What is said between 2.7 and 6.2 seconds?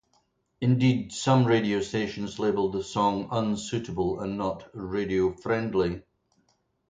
the song 'unsuitable' and not 'radio-friendly'.